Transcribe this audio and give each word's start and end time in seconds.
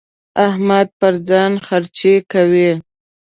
احمد 0.47 0.87
پر 0.99 1.13
ځان 1.29 1.51
خرڅې 1.65 2.13
کوي. 2.31 2.71